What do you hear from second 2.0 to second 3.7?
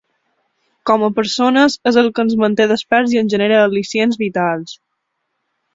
el que ens manté desperts i ens genera